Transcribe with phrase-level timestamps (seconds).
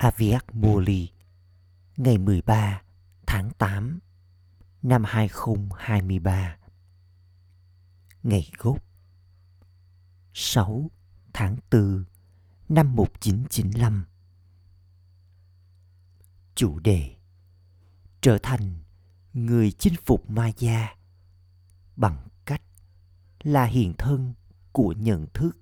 [0.00, 1.12] Aviak Moli,
[1.96, 2.82] ngày 13
[3.26, 3.98] tháng 8
[4.82, 6.56] năm 2023
[8.22, 8.84] Ngày gốc
[10.34, 10.90] 6
[11.32, 12.04] tháng 4
[12.68, 14.04] năm 1995
[16.54, 17.16] Chủ đề,
[18.20, 18.78] Trở thành
[19.32, 20.96] người chinh phục ma gia
[21.96, 22.62] bằng cách
[23.42, 24.34] là hiện thân
[24.72, 25.56] của nhận thức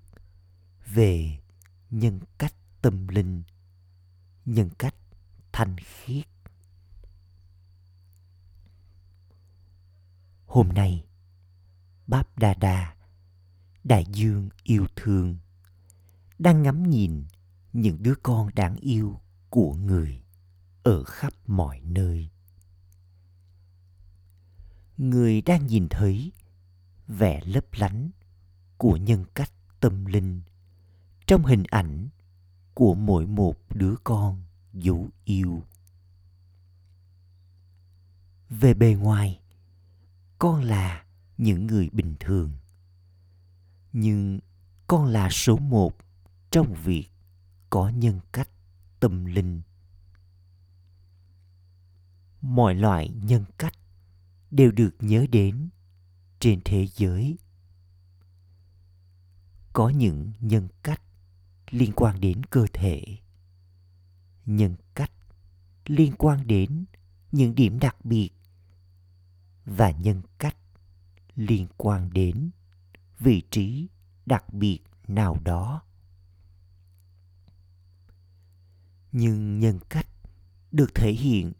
[0.85, 1.39] về
[1.89, 3.43] nhân cách tâm linh
[4.45, 4.95] nhân cách
[5.51, 6.25] thanh khiết.
[10.45, 11.05] Hôm nay,
[12.07, 12.95] báp đa đa,
[13.83, 15.37] đại dương yêu thương,
[16.39, 17.25] đang ngắm nhìn
[17.73, 20.23] những đứa con đáng yêu của người
[20.83, 22.29] ở khắp mọi nơi.
[24.97, 26.31] Người đang nhìn thấy
[27.07, 28.09] vẻ lấp lánh
[28.77, 30.41] của nhân cách tâm linh
[31.27, 32.09] trong hình ảnh
[32.79, 34.43] của mỗi một đứa con
[34.73, 35.63] dấu yêu.
[38.49, 39.39] Về bề ngoài,
[40.37, 41.05] con là
[41.37, 42.51] những người bình thường.
[43.93, 44.39] Nhưng
[44.87, 45.97] con là số một
[46.51, 47.07] trong việc
[47.69, 48.49] có nhân cách
[48.99, 49.61] tâm linh.
[52.41, 53.73] Mọi loại nhân cách
[54.51, 55.69] đều được nhớ đến
[56.39, 57.37] trên thế giới.
[59.73, 61.01] Có những nhân cách
[61.69, 63.03] liên quan đến cơ thể.
[64.45, 65.11] Nhân cách
[65.85, 66.85] liên quan đến
[67.31, 68.29] những điểm đặc biệt
[69.65, 70.57] và nhân cách
[71.35, 72.49] liên quan đến
[73.19, 73.87] vị trí
[74.25, 75.81] đặc biệt nào đó.
[79.11, 80.07] Nhưng nhân cách
[80.71, 81.53] được thể hiện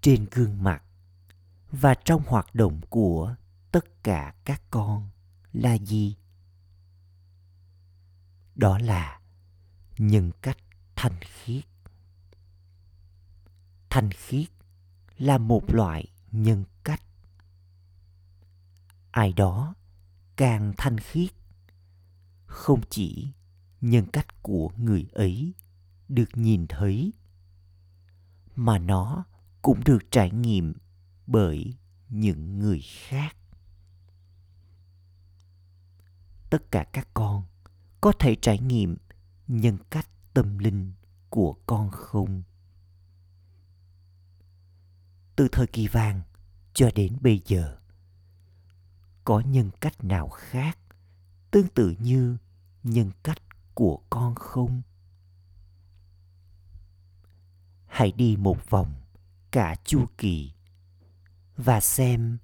[0.00, 0.82] trên gương mặt
[1.70, 3.36] và trong hoạt động của
[3.72, 5.10] tất cả các con
[5.52, 6.16] là gì?
[8.54, 9.20] Đó là
[9.98, 10.58] nhân cách
[10.96, 11.64] thanh khiết.
[13.90, 14.48] Thanh khiết
[15.18, 17.02] là một loại nhân cách
[19.16, 19.74] ai đó
[20.36, 21.30] càng thanh khiết.
[22.46, 23.28] Không chỉ
[23.80, 25.54] nhân cách của người ấy
[26.08, 27.12] được nhìn thấy,
[28.56, 29.24] mà nó
[29.62, 30.74] cũng được trải nghiệm
[31.26, 31.74] bởi
[32.08, 33.36] những người khác.
[36.50, 37.44] Tất cả các con
[38.00, 38.96] có thể trải nghiệm
[39.48, 40.92] nhân cách tâm linh
[41.30, 42.42] của con không?
[45.36, 46.22] Từ thời kỳ vàng
[46.74, 47.78] cho đến bây giờ,
[49.24, 50.78] có nhân cách nào khác
[51.50, 52.36] tương tự như
[52.82, 53.38] nhân cách
[53.74, 54.82] của con không?
[57.86, 58.94] Hãy đi một vòng
[59.50, 60.52] cả chu kỳ
[61.56, 62.38] và xem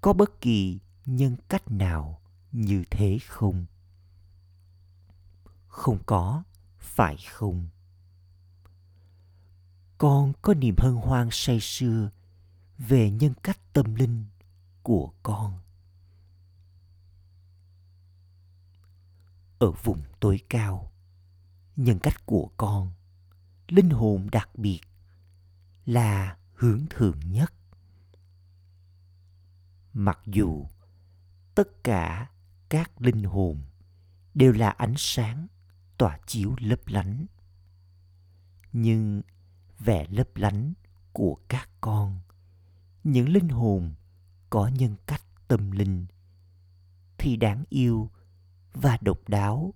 [0.00, 2.20] có bất kỳ nhân cách nào
[2.52, 3.66] như thế không?
[5.76, 6.42] Không có,
[6.78, 7.68] phải không?
[9.98, 12.10] Con có niềm hân hoan say sưa
[12.78, 14.24] về nhân cách tâm linh
[14.82, 15.60] của con.
[19.58, 20.92] Ở vùng tối cao,
[21.76, 22.92] nhân cách của con,
[23.68, 24.80] linh hồn đặc biệt
[25.86, 27.52] là hướng thượng nhất.
[29.92, 30.66] Mặc dù
[31.54, 32.30] tất cả
[32.68, 33.62] các linh hồn
[34.34, 35.46] đều là ánh sáng
[35.96, 37.26] tỏa chiếu lấp lánh.
[38.72, 39.22] Nhưng
[39.78, 40.72] vẻ lấp lánh
[41.12, 42.20] của các con,
[43.04, 43.94] những linh hồn
[44.50, 46.06] có nhân cách tâm linh
[47.18, 48.10] thì đáng yêu
[48.72, 49.74] và độc đáo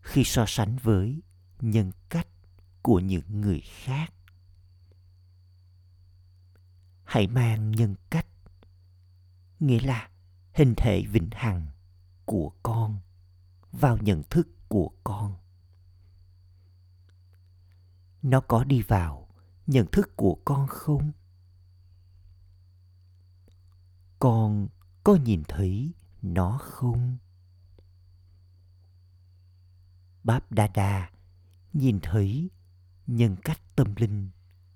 [0.00, 1.22] khi so sánh với
[1.60, 2.28] nhân cách
[2.82, 4.12] của những người khác.
[7.04, 8.26] Hãy mang nhân cách,
[9.60, 10.08] nghĩa là
[10.52, 11.66] hình thể vĩnh hằng
[12.24, 12.98] của con
[13.72, 15.34] vào nhận thức của con.
[18.22, 19.28] Nó có đi vào
[19.66, 21.12] nhận thức của con không?
[24.18, 24.68] Con
[25.04, 27.16] có nhìn thấy nó không?
[30.24, 31.10] Báp đa đa
[31.72, 32.50] nhìn thấy
[33.06, 34.30] nhân cách tâm linh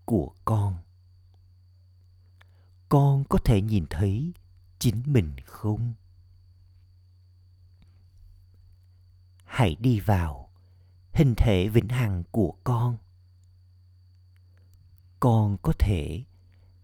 [0.04, 0.76] của con.
[2.88, 4.32] Con có thể nhìn thấy
[4.78, 5.94] chính mình không?
[9.56, 10.50] Hãy đi vào.
[11.12, 12.98] Hình thể vĩnh hằng của con.
[15.20, 16.24] Con có thể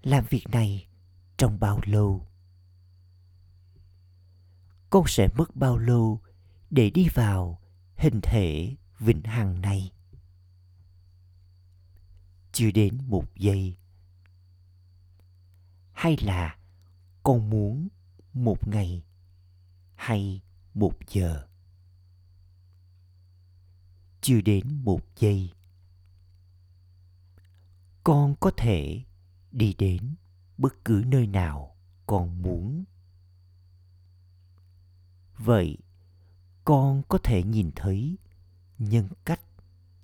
[0.02, 0.86] làm việc này
[1.36, 2.26] trong bao lâu?
[4.90, 6.20] Con sẽ mất bao lâu
[6.70, 7.60] để đi vào
[7.96, 9.92] hình thể vĩnh hằng này?
[12.52, 13.76] Chưa đến một giây.
[15.92, 16.56] Hay là
[17.22, 17.88] con muốn
[18.32, 19.02] một ngày
[19.94, 20.40] hay
[20.74, 21.51] một giờ?
[24.22, 25.50] Chưa đến một giây.
[28.04, 29.04] Con có thể
[29.52, 30.14] đi đến
[30.58, 31.76] bất cứ nơi nào
[32.06, 32.84] con muốn.
[35.38, 35.78] Vậy,
[36.64, 38.18] con có thể nhìn thấy
[38.78, 39.40] nhân cách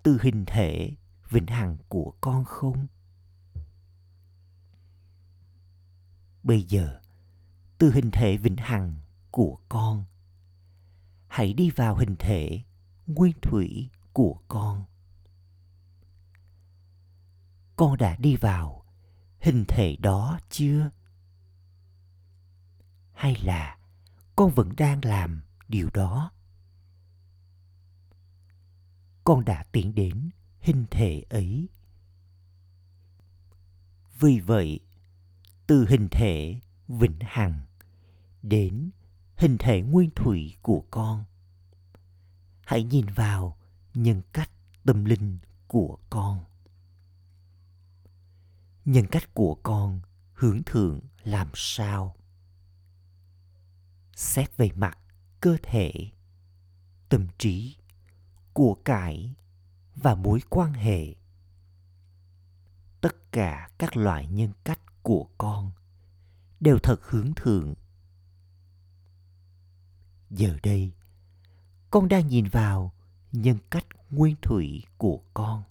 [0.02, 0.90] từ hình thể,
[1.30, 2.86] vĩnh hằng của con không?
[6.42, 7.00] Bây giờ
[7.78, 8.94] từ hình thể vĩnh hằng
[9.30, 10.04] của con,
[11.28, 12.62] hãy đi vào hình thể
[13.06, 14.84] nguyên thủy của con.
[17.76, 18.84] Con đã đi vào
[19.40, 20.90] hình thể đó chưa?
[23.12, 23.78] Hay là
[24.36, 26.30] con vẫn đang làm điều đó?
[29.24, 30.30] Con đã tiến đến
[30.60, 31.68] hình thể ấy.
[34.18, 34.80] Vì vậy,
[35.66, 37.60] từ hình thể vĩnh hằng
[38.42, 38.90] đến
[39.36, 41.24] hình thể nguyên thủy của con,
[42.64, 43.57] hãy nhìn vào
[44.02, 44.50] nhân cách
[44.84, 46.44] tâm linh của con.
[48.84, 50.00] Nhân cách của con
[50.32, 52.16] hướng thượng làm sao?
[54.14, 54.98] Xét về mặt
[55.40, 55.92] cơ thể,
[57.08, 57.76] tâm trí,
[58.52, 59.34] của cải
[59.94, 61.14] và mối quan hệ.
[63.00, 65.72] Tất cả các loại nhân cách của con
[66.60, 67.74] đều thật hướng thượng.
[70.30, 70.92] Giờ đây,
[71.90, 72.92] con đang nhìn vào
[73.32, 75.62] nhân cách nguyên thủy của con.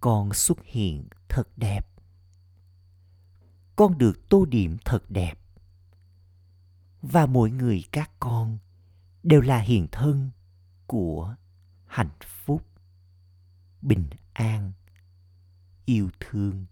[0.00, 1.86] Con xuất hiện thật đẹp.
[3.76, 5.38] Con được tô điểm thật đẹp.
[7.02, 8.58] Và mỗi người các con
[9.22, 10.30] đều là hiện thân
[10.86, 11.36] của
[11.86, 12.66] hạnh phúc,
[13.82, 14.72] bình an,
[15.84, 16.66] yêu thương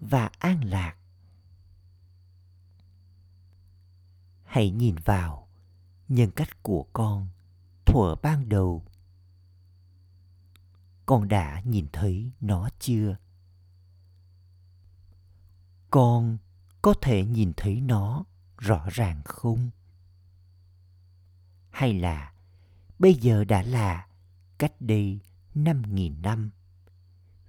[0.00, 0.96] và an lạc.
[4.44, 5.48] Hãy nhìn vào
[6.08, 7.28] nhân cách của con
[7.96, 8.84] thuở ban đầu.
[11.06, 13.16] Con đã nhìn thấy nó chưa?
[15.90, 16.38] Con
[16.82, 18.24] có thể nhìn thấy nó
[18.58, 19.70] rõ ràng không?
[21.70, 22.32] Hay là
[22.98, 24.06] bây giờ đã là
[24.58, 25.20] cách đây
[25.54, 26.50] năm nghìn năm?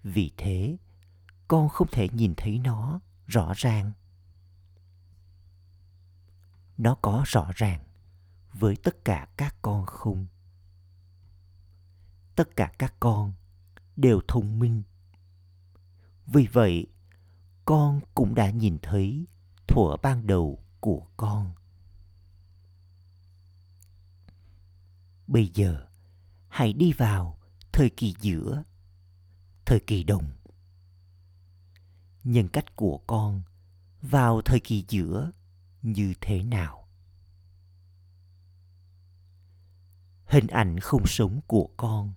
[0.03, 0.77] Vì thế,
[1.47, 3.91] con không thể nhìn thấy nó rõ ràng.
[6.77, 7.83] Nó có rõ ràng
[8.53, 10.27] với tất cả các con không?
[12.37, 13.33] Tất cả các con
[13.95, 14.83] đều thông minh.
[16.25, 16.87] Vì vậy,
[17.65, 19.25] con cũng đã nhìn thấy
[19.67, 21.51] thuở ban đầu của con.
[25.27, 25.87] Bây giờ,
[26.47, 27.37] hãy đi vào
[27.71, 28.63] thời kỳ giữa,
[29.65, 30.31] thời kỳ đồng.
[32.23, 33.41] Nhân cách của con
[34.01, 35.31] vào thời kỳ giữa
[35.81, 36.87] như thế nào?
[40.25, 42.13] Hình ảnh không sống của con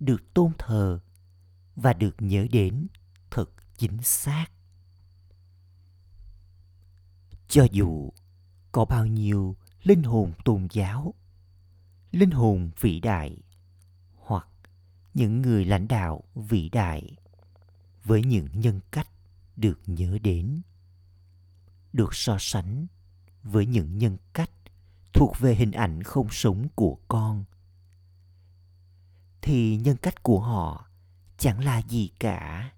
[0.00, 1.00] được tôn thờ
[1.76, 2.86] và được nhớ đến
[3.30, 4.46] thật chính xác.
[7.48, 8.10] Cho dù
[8.72, 11.14] có bao nhiêu linh hồn tôn giáo,
[12.12, 13.42] linh hồn vĩ đại
[14.16, 14.48] hoặc
[15.14, 17.16] những người lãnh đạo vĩ đại
[18.04, 19.08] với những nhân cách
[19.56, 20.62] được nhớ đến,
[21.92, 22.86] được so sánh
[23.42, 24.50] với những nhân cách
[25.12, 27.44] thuộc về hình ảnh không sống của con
[29.42, 30.86] thì nhân cách của họ
[31.38, 32.72] chẳng là gì cả.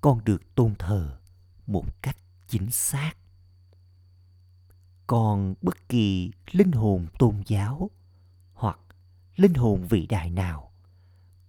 [0.00, 1.18] Con được tôn thờ
[1.66, 2.16] một cách
[2.48, 3.12] chính xác.
[5.06, 7.90] Còn bất kỳ linh hồn tôn giáo
[8.54, 8.78] hoặc
[9.36, 10.72] linh hồn vĩ đại nào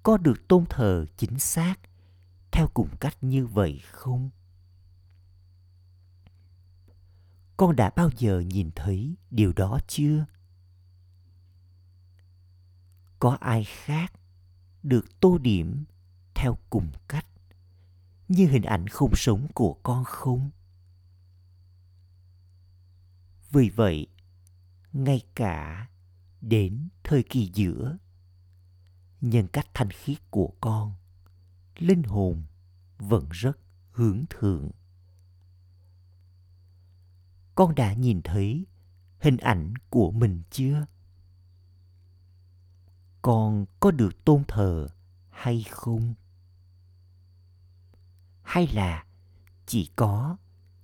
[0.04, 1.75] có được tôn thờ chính xác
[2.51, 4.30] theo cùng cách như vậy không?
[7.58, 10.25] Con đã bao giờ nhìn thấy điều đó chưa?
[13.22, 14.13] Có ai khác
[14.84, 15.86] được tô điểm
[16.36, 17.25] theo cùng cách
[18.28, 20.50] như hình ảnh không sống của con không?
[23.51, 24.08] Vì vậy,
[24.94, 25.90] ngay cả
[26.42, 27.98] đến thời kỳ giữa,
[29.22, 30.94] nhân cách thanh khiết của con,
[31.78, 32.44] linh hồn
[32.98, 33.58] vẫn rất
[33.92, 34.72] hướng thượng.
[37.56, 38.66] Con đã nhìn thấy
[39.20, 40.86] hình ảnh của mình chưa?
[43.22, 44.88] Con có được tôn thờ
[45.30, 46.13] hay không?
[48.42, 49.06] Hay là
[49.66, 50.38] chỉ có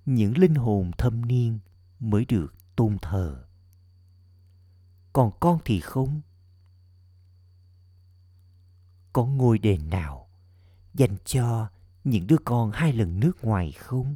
[0.06, 1.60] những linh hồn thâm niên
[2.00, 3.46] mới được tôn thờ?
[5.13, 6.22] Còn con thì không?
[9.13, 10.29] Có ngôi đền nào
[10.94, 11.70] dành cho
[12.03, 14.15] những đứa con hai lần nước ngoài không?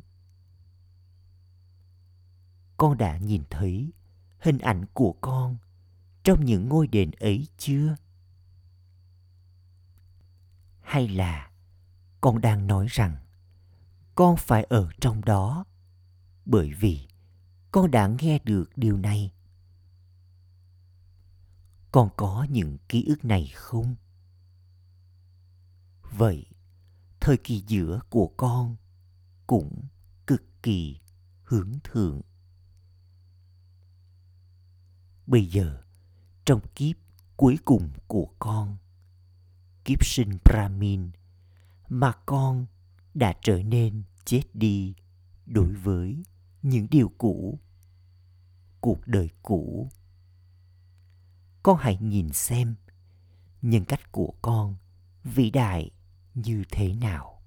[2.77, 3.91] Con đã nhìn thấy
[4.39, 5.57] hình ảnh của con
[6.23, 7.95] trong những ngôi đền ấy chưa?
[10.91, 11.51] Hay là
[12.21, 13.15] con đang nói rằng
[14.15, 15.65] con phải ở trong đó
[16.45, 17.07] bởi vì
[17.71, 19.31] con đã nghe được điều này?
[21.91, 23.95] Con có những ký ức này không?
[26.11, 26.45] Vậy,
[27.19, 28.75] thời kỳ giữa của con
[29.47, 29.85] cũng
[30.27, 30.99] cực kỳ
[31.43, 32.21] hướng thượng.
[35.27, 35.83] Bây giờ,
[36.45, 36.95] trong kiếp
[37.37, 38.77] cuối cùng của con
[39.85, 41.11] kiếp sinh brahmin
[41.89, 42.65] mà con
[43.13, 44.93] đã trở nên chết đi
[45.45, 46.23] đối với
[46.61, 47.59] những điều cũ,
[48.81, 49.89] cuộc đời cũ.
[51.63, 52.75] Con hãy nhìn xem
[53.61, 54.75] nhân cách của con
[55.23, 55.91] vĩ đại
[56.33, 57.41] như thế nào.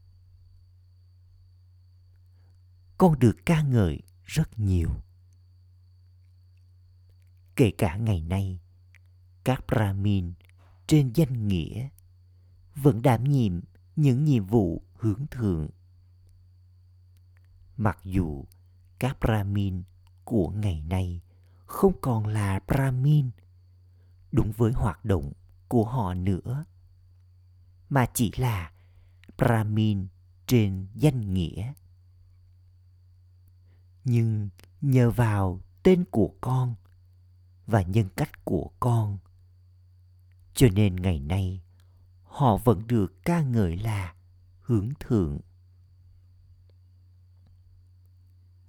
[2.98, 4.90] Con được ca ngợi rất nhiều.
[7.56, 8.58] Kể cả ngày nay,
[9.44, 10.32] các brahmin
[10.86, 11.88] trên danh nghĩa
[12.74, 13.60] vẫn đảm nhiệm
[13.96, 15.68] những nhiệm vụ hướng thượng.
[17.76, 18.44] Mặc dù
[18.98, 19.82] các brahmin
[20.24, 21.20] của ngày nay
[21.66, 23.30] không còn là brahmin
[24.32, 25.32] đúng với hoạt động
[25.68, 26.64] của họ nữa,
[27.88, 28.72] mà chỉ là
[29.38, 30.06] brahmin
[30.46, 31.72] trên danh nghĩa.
[34.04, 34.48] Nhưng
[34.80, 36.74] nhờ vào tên của con
[37.66, 39.18] và nhân cách của con,
[40.54, 41.63] cho nên ngày nay
[42.34, 44.14] họ vẫn được ca ngợi là
[44.60, 45.40] hướng thượng.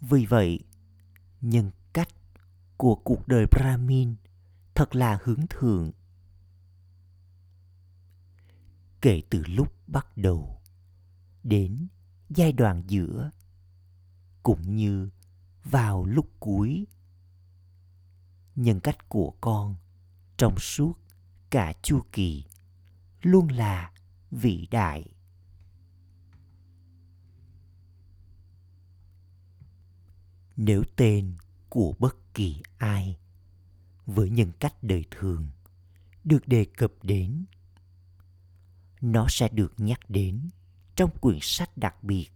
[0.02, 0.60] Vì vậy,
[1.42, 2.08] nhân cách
[2.78, 4.16] của cuộc đời brahmin
[4.76, 5.92] thật là hướng thượng.
[9.02, 10.62] Kể từ lúc bắt đầu
[11.44, 11.88] đến
[12.30, 13.32] giai đoạn giữa,
[14.44, 15.10] cũng như
[15.64, 16.88] vào lúc cuối,
[18.56, 19.76] nhân cách của con
[20.38, 20.94] trong suốt
[21.50, 22.46] cả chu kỳ
[23.26, 23.92] luôn là
[24.32, 25.06] vĩ đại.
[30.58, 31.36] Nếu tên
[31.70, 33.18] của bất kỳ ai
[34.06, 35.48] với nhân cách đời thường
[36.24, 37.46] được đề cập đến,
[39.02, 40.50] nó sẽ được nhắc đến
[40.96, 42.30] trong quyển sách đặc biệt,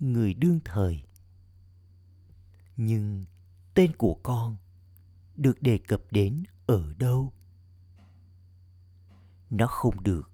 [0.00, 1.02] người đương thời.
[2.76, 3.24] Nhưng
[3.74, 4.56] tên của con
[5.36, 7.32] được đề cập đến ở đâu?
[9.50, 10.30] Nó không được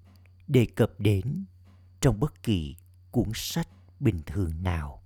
[0.47, 1.45] đề cập đến
[2.01, 2.75] trong bất kỳ
[3.11, 3.67] cuốn sách
[3.99, 5.03] bình thường nào.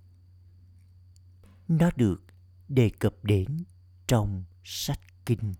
[1.68, 2.22] Nó được
[2.68, 3.64] đề cập đến
[4.06, 5.54] trong sách kinh.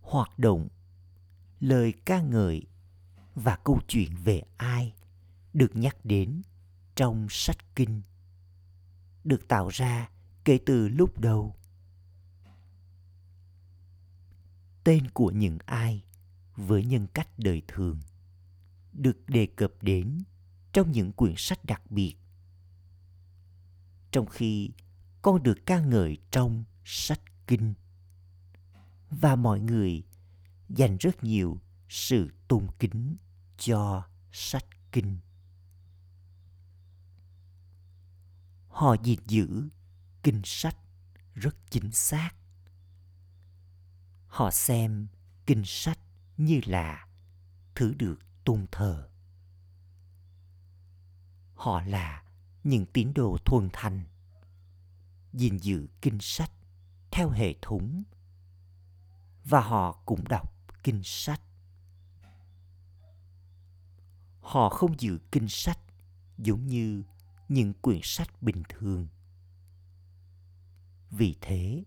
[0.00, 0.68] Hoạt động,
[1.60, 2.66] lời ca ngợi
[3.34, 4.94] và câu chuyện về ai
[5.52, 6.42] được nhắc đến
[6.94, 8.02] trong sách kinh
[9.24, 10.08] được tạo ra
[10.44, 11.56] kể từ lúc đầu.
[14.84, 16.04] Tên của những ai
[16.56, 18.00] với nhân cách đời thường,
[18.92, 20.18] được đề cập đến
[20.72, 22.16] trong những quyển sách đặc biệt.
[24.10, 24.70] Trong khi
[25.22, 27.74] con được ca ngợi trong sách kinh,
[29.10, 30.02] và mọi người
[30.68, 33.16] dành rất nhiều sự tôn kính
[33.58, 35.18] cho sách kinh.
[38.68, 39.68] Họ gìn giữ
[40.22, 40.76] kinh sách
[41.34, 42.30] rất chính xác
[44.34, 45.06] họ xem
[45.46, 45.98] kinh sách
[46.36, 47.06] như là
[47.74, 49.08] thứ được tôn thờ.
[51.54, 52.24] Họ là
[52.64, 54.04] những tín đồ thuần thành,
[55.32, 56.50] gìn giữ kinh sách
[57.10, 58.02] theo hệ thống.
[59.44, 61.40] Và họ cũng đọc kinh sách.
[64.40, 65.78] Họ không giữ kinh sách
[66.38, 67.02] giống như
[67.48, 69.08] những quyển sách bình thường.
[71.10, 71.84] Vì thế,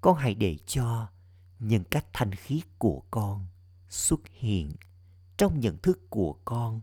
[0.00, 1.08] con hãy để cho
[1.60, 3.46] nhân cách thanh khiết của con
[3.88, 4.72] xuất hiện
[5.36, 6.80] trong nhận thức của con.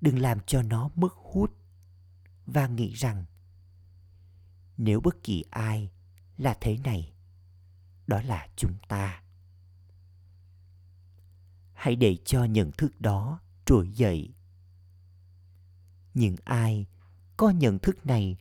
[0.00, 1.56] Đừng làm cho nó mất hút
[2.46, 3.24] và nghĩ rằng
[4.76, 5.90] nếu bất kỳ ai
[6.36, 7.12] là thế này,
[8.06, 9.22] đó là chúng ta.
[11.72, 14.34] Hãy để cho nhận thức đó trỗi dậy.
[16.14, 16.86] Những ai
[17.36, 18.36] có nhận thức này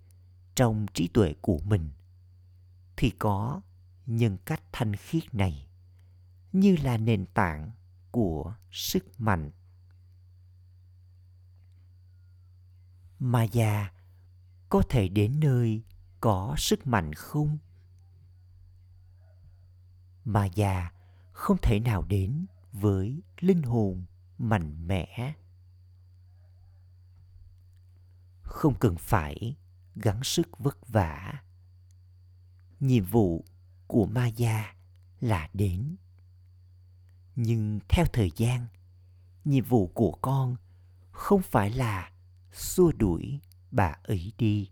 [0.55, 1.89] trong trí tuệ của mình
[2.97, 3.61] thì có
[4.09, 5.67] nhân cách thanh khiết này
[6.51, 7.71] như là nền tảng
[8.11, 9.51] của sức mạnh.
[13.19, 13.91] Mà già
[14.69, 15.83] có thể đến nơi
[16.21, 17.57] có sức mạnh không?
[20.25, 20.91] Mà già
[21.31, 24.05] không thể nào đến với linh hồn
[24.37, 25.33] mạnh mẽ.
[28.41, 29.55] Không cần phải
[29.95, 31.43] gắng sức vất vả.
[32.79, 33.45] Nhiệm vụ
[33.89, 34.75] của maya
[35.19, 35.95] là đến.
[37.35, 38.67] Nhưng theo thời gian,
[39.45, 40.55] nhiệm vụ của con
[41.11, 42.11] không phải là
[42.51, 43.39] xua đuổi
[43.71, 44.69] bà ấy đi.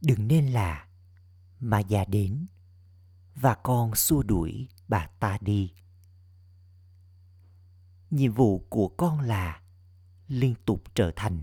[0.00, 0.88] Đừng nên là
[1.60, 2.46] mà đến
[3.34, 5.72] và con xua đuổi bà ta đi.
[8.10, 9.62] Nhiệm vụ của con là
[10.28, 11.42] liên tục trở thành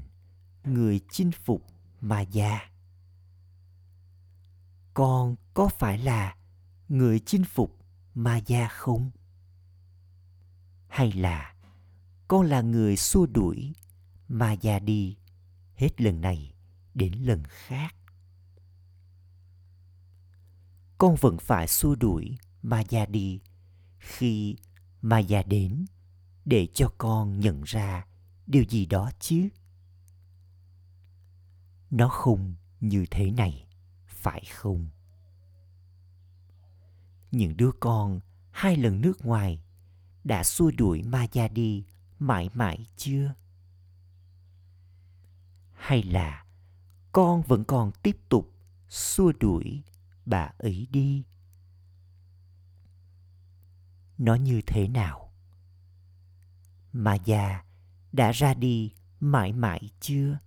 [0.64, 1.66] người chinh phục
[2.02, 2.24] ma
[4.94, 6.36] con có phải là
[6.90, 7.78] người chinh phục
[8.14, 9.12] ma gia không?
[10.88, 11.56] Hay là
[12.28, 13.74] con là người xua đuổi
[14.28, 15.18] ma gia đi
[15.76, 16.54] hết lần này
[16.94, 17.96] đến lần khác?
[20.98, 23.42] Con vẫn phải xua đuổi ma gia đi
[24.00, 24.56] khi
[25.02, 25.86] ma gia đến
[26.46, 28.06] để cho con nhận ra
[28.48, 29.50] điều gì đó chứ?
[31.90, 33.68] Nó không như thế này
[34.24, 34.88] phải không?
[37.32, 38.20] Những đứa con
[38.52, 39.60] hai lần nước ngoài
[40.24, 41.86] đã xua đuổi ma gia đi
[42.20, 43.34] mãi mãi chưa?
[45.74, 46.46] Hay là
[47.12, 48.52] con vẫn còn tiếp tục
[48.90, 49.84] xua đuổi
[50.26, 51.24] bà ấy đi?
[54.18, 55.34] Nó như thế nào?
[56.94, 57.64] Mà già
[58.12, 60.38] đã ra đi mãi mãi chưa?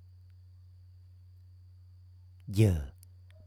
[2.47, 2.91] Giờ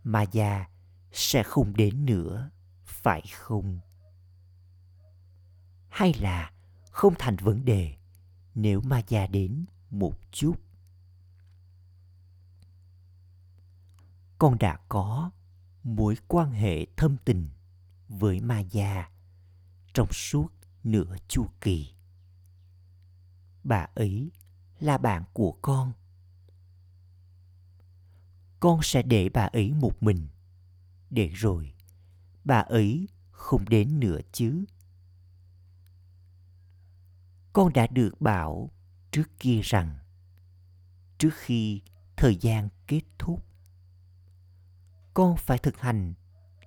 [0.09, 0.65] mà già
[1.11, 2.49] sẽ không đến nữa,
[2.85, 3.79] phải không?
[5.89, 6.51] Hay là
[6.91, 7.95] không thành vấn đề
[8.55, 10.53] nếu ma già đến một chút?
[14.37, 15.31] Con đã có
[15.83, 17.49] mối quan hệ thâm tình
[18.07, 19.09] với ma già
[19.93, 20.47] trong suốt
[20.83, 21.93] nửa chu kỳ.
[23.63, 24.31] Bà ấy
[24.79, 25.93] là bạn của con
[28.59, 30.27] con sẽ để bà ấy một mình.
[31.09, 31.73] Để rồi,
[32.43, 34.65] bà ấy không đến nữa chứ.
[37.53, 38.71] Con đã được bảo
[39.11, 39.97] trước kia rằng,
[41.17, 41.81] trước khi
[42.17, 43.45] thời gian kết thúc,
[45.13, 46.13] con phải thực hành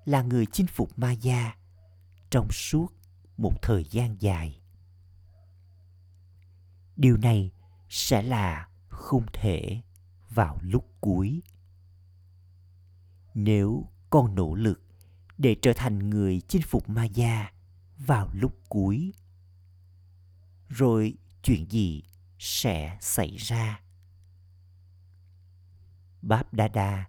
[0.05, 1.57] là người chinh phục ma gia
[2.31, 2.93] trong suốt
[3.37, 4.61] một thời gian dài.
[6.97, 7.51] Điều này
[7.89, 9.81] sẽ là không thể
[10.31, 11.43] vào lúc cuối
[13.35, 14.83] nếu con nỗ lực
[15.39, 17.53] để trở thành người chinh phục ma gia
[17.99, 19.13] vào lúc cuối.
[20.69, 22.03] Rồi chuyện gì
[22.39, 23.81] sẽ xảy ra?
[26.23, 27.09] Báp đa đa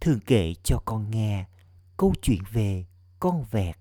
[0.00, 1.46] thường kể cho con nghe
[1.96, 2.86] câu chuyện về
[3.20, 3.76] con vẹt.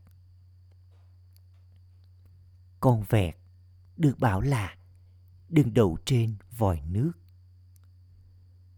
[2.80, 3.36] Con vẹt
[3.98, 4.76] được bảo là
[5.50, 7.12] đừng đậu trên vòi nước.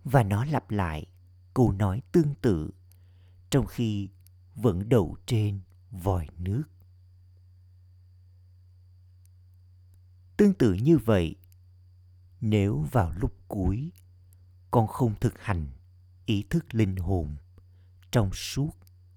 [0.03, 1.05] Và nó lặp lại
[1.53, 2.71] câu nói tương tự
[3.53, 4.09] trong khi
[4.55, 5.61] vẫn đậu trên
[5.91, 6.63] vòi nước.
[10.37, 11.35] Tương tự như vậy,
[12.41, 13.91] nếu vào lúc cuối,
[14.71, 15.67] con không thực hành
[16.25, 17.35] ý thức linh hồn
[18.11, 18.71] trong suốt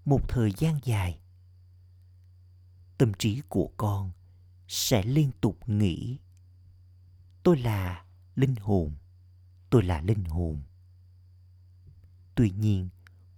[0.04, 1.20] một thời gian dài,
[2.98, 4.12] tâm trí của con
[4.68, 6.18] sẽ liên tục nghĩ,
[7.42, 8.94] tôi là linh hồn,
[9.70, 10.62] tôi là linh hồn.
[12.34, 12.88] Tuy nhiên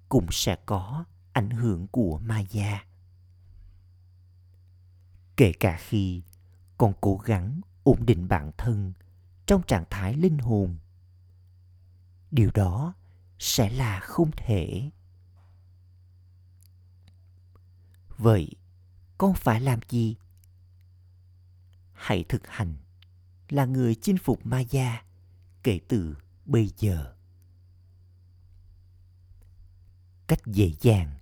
[0.08, 2.88] cũng sẽ có ảnh hưởng của ma gia
[5.38, 6.22] kể cả khi
[6.78, 8.92] con cố gắng ổn định bản thân
[9.46, 10.78] trong trạng thái linh hồn,
[12.30, 12.94] điều đó
[13.38, 14.90] sẽ là không thể.
[18.18, 18.50] Vậy
[19.18, 20.16] con phải làm gì?
[21.92, 22.76] Hãy thực hành
[23.48, 25.02] là người chinh phục ma gia
[25.62, 27.14] kể từ bây giờ.
[30.28, 31.18] Cách dễ dàng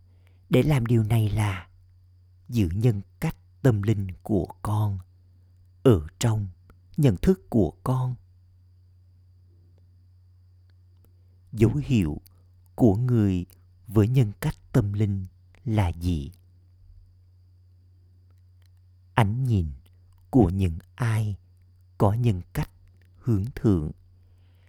[0.50, 1.68] để làm điều này là
[2.48, 4.98] giữ nhân cách tâm linh của con
[5.82, 6.46] ở trong
[6.96, 8.14] nhận thức của con.
[11.52, 12.20] Dấu hiệu
[12.74, 13.46] của người
[13.86, 15.26] với nhân cách tâm linh
[15.64, 16.32] là gì?
[19.14, 19.66] Ánh nhìn
[20.30, 21.36] của những ai
[21.98, 22.70] có nhân cách
[23.16, 23.90] hướng thượng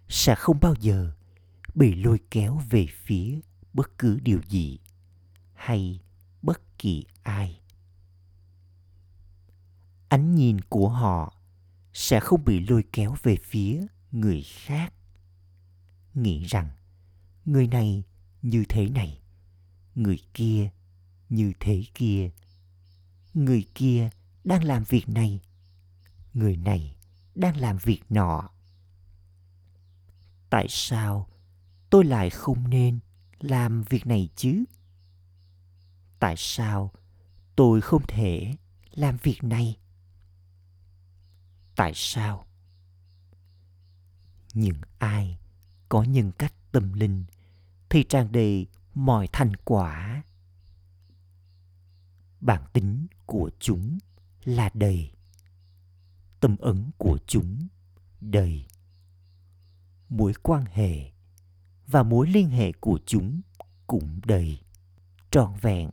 [0.10, 1.14] sẽ không bao giờ
[1.76, 3.40] bị lôi kéo về phía
[3.78, 4.80] bất cứ điều gì
[5.54, 6.00] hay
[6.42, 7.62] bất kỳ ai.
[10.10, 11.34] Ánh nhìn của họ
[11.94, 14.94] sẽ không bị lôi kéo về phía người khác.
[16.14, 16.70] Nghĩ rằng
[17.46, 18.04] người này
[18.42, 19.22] như thế này,
[19.96, 20.70] người kia
[21.30, 22.30] như thế kia,
[23.34, 24.10] người kia
[24.44, 25.42] đang làm việc này,
[26.34, 26.96] người này
[27.36, 28.50] đang làm việc nọ.
[30.50, 31.28] Tại sao
[31.90, 33.00] tôi lại không nên
[33.40, 34.64] làm việc này chứ?
[36.20, 36.92] Tại sao
[37.56, 38.54] tôi không thể
[38.92, 39.78] làm việc này?
[41.76, 42.48] Tại sao?
[44.54, 45.38] Những ai
[45.90, 47.26] có nhân cách tâm linh
[47.90, 50.24] thì tràn đầy mọi thành quả?
[52.42, 53.98] Bản tính của chúng
[54.44, 55.12] là đầy.
[56.40, 57.68] Tâm ấn của chúng
[58.22, 58.66] đầy.
[60.10, 61.12] Mối quan hệ
[61.88, 63.42] và mối liên hệ của chúng
[63.88, 64.60] cũng đầy
[65.32, 65.90] trọn vẹn.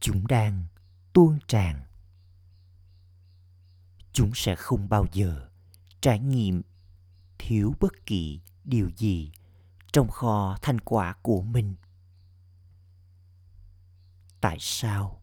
[0.00, 0.66] Chúng đang
[1.12, 1.82] tuôn tràn.
[4.12, 5.48] Chúng sẽ không bao giờ
[6.00, 6.62] trải nghiệm
[7.38, 9.32] thiếu bất kỳ điều gì
[9.92, 11.74] trong kho thành quả của mình.
[14.40, 15.22] Tại sao?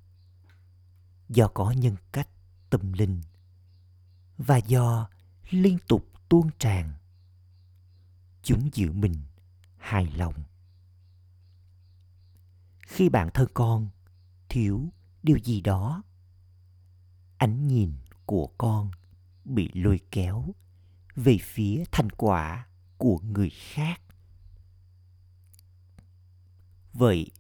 [1.30, 2.30] Do có nhân cách
[2.70, 3.22] tâm linh
[4.38, 5.10] và do
[5.50, 6.99] liên tục tuôn tràn
[8.50, 9.16] chúng giữ mình
[9.78, 10.34] hài lòng.
[12.88, 13.90] Khi bạn thân con,
[14.50, 16.04] thiếu điều gì đó.
[17.38, 17.94] Ánh nhìn
[18.26, 18.92] của con
[19.46, 20.46] bị lôi kéo
[21.16, 24.02] về phía thành quả của người khác.
[26.94, 27.32] Vậy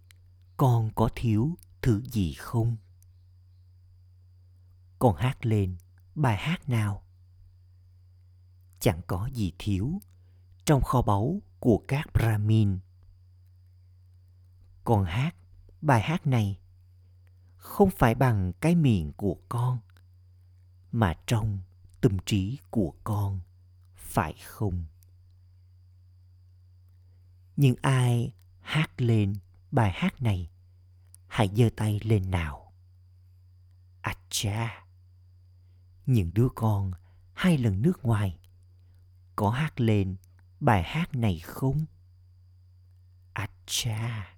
[0.57, 2.77] con có thiếu thứ gì không?
[4.99, 5.77] Con hát lên
[6.15, 7.03] bài hát nào?
[8.79, 9.99] Chẳng có gì thiếu
[10.69, 12.79] trong kho báu của các brahmin.
[14.83, 15.35] Con hát,
[15.81, 16.59] bài hát này
[17.57, 19.79] không phải bằng cái miệng của con,
[20.91, 21.59] mà trong
[22.01, 23.39] tâm trí của con,
[23.95, 24.85] phải không?
[27.55, 29.33] Nhưng ai hát lên
[29.71, 30.49] bài hát này,
[31.27, 32.73] hãy giơ tay lên nào.
[34.01, 34.85] À cha
[36.05, 36.91] những đứa con
[37.33, 38.39] hai lần nước ngoài
[39.35, 40.15] có hát lên
[40.59, 41.85] bài hát này không?
[43.33, 44.35] À cha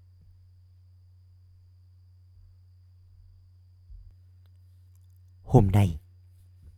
[5.43, 5.99] hôm nay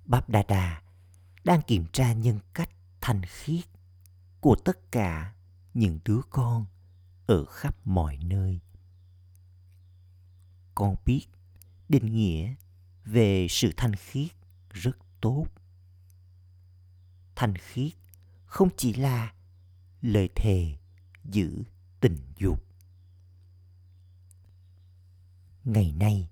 [0.05, 0.81] báp đa
[1.43, 2.69] đang kiểm tra nhân cách
[3.01, 3.65] thanh khiết
[4.41, 5.35] của tất cả
[5.73, 6.65] những đứa con
[7.27, 8.59] ở khắp mọi nơi.
[10.75, 11.27] Con biết
[11.89, 12.55] định nghĩa
[13.05, 14.31] về sự thanh khiết
[14.69, 15.45] rất tốt.
[17.35, 17.91] Thanh khiết
[18.53, 19.33] không chỉ là
[20.01, 20.77] lời thề
[21.23, 21.63] giữ
[21.99, 22.65] tình dục.
[25.63, 26.29] Ngày nay,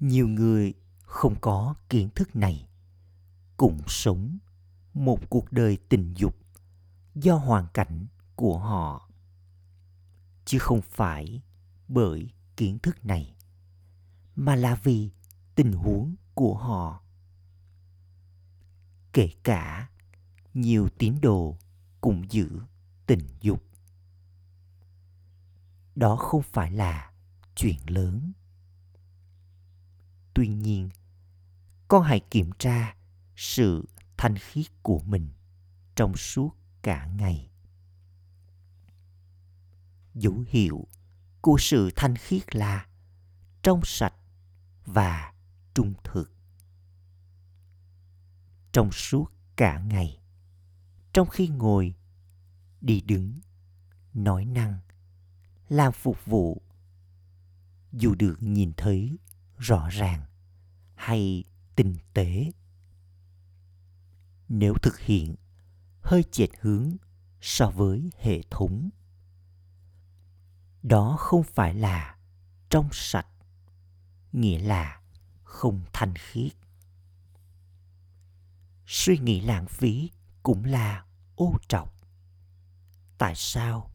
[0.00, 2.68] nhiều người không có kiến thức này,
[3.56, 4.38] cũng sống
[4.94, 6.36] một cuộc đời tình dục
[7.14, 9.10] do hoàn cảnh của họ,
[10.44, 11.42] chứ không phải
[11.88, 13.34] bởi kiến thức này,
[14.36, 15.10] mà là vì
[15.54, 17.02] tình huống của họ.
[19.12, 19.88] Kể cả
[20.54, 21.58] nhiều tín đồ
[22.00, 22.60] cũng giữ
[23.06, 23.64] tình dục.
[25.94, 27.12] Đó không phải là
[27.56, 28.32] chuyện lớn.
[30.34, 30.90] Tuy nhiên,
[31.88, 32.96] con hãy kiểm tra
[33.36, 35.28] sự thanh khiết của mình
[35.94, 37.50] trong suốt cả ngày.
[40.14, 40.86] Dấu hiệu
[41.40, 42.86] của sự thanh khiết là
[43.62, 44.14] trong sạch
[44.86, 45.32] và
[45.74, 46.32] trung thực.
[48.72, 50.21] Trong suốt cả ngày
[51.12, 51.94] trong khi ngồi,
[52.80, 53.40] đi đứng,
[54.14, 54.78] nói năng,
[55.68, 56.62] làm phục vụ.
[57.92, 59.18] Dù được nhìn thấy
[59.58, 60.24] rõ ràng
[60.94, 61.44] hay
[61.76, 62.50] tinh tế,
[64.48, 65.34] nếu thực hiện,
[66.02, 66.96] hơi chệch hướng
[67.40, 68.90] so với hệ thống.
[70.82, 72.16] Đó không phải là
[72.70, 73.26] trong sạch,
[74.32, 75.00] nghĩa là
[75.44, 76.52] không thanh khiết.
[78.86, 80.10] Suy nghĩ lãng phí
[80.42, 81.04] cũng là
[81.36, 81.94] ô trọc.
[83.18, 83.90] Tại sao?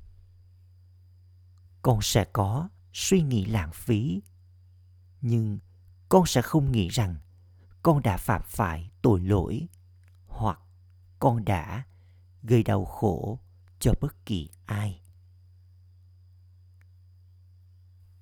[1.82, 4.22] Con sẽ có suy nghĩ lãng phí,
[5.22, 5.60] nhưng
[6.10, 7.16] con sẽ không nghĩ rằng
[7.84, 9.68] con đã phạm phải tội lỗi
[10.28, 10.60] hoặc
[11.20, 11.84] con đã
[12.44, 13.40] gây đau khổ
[13.80, 15.02] cho bất kỳ ai.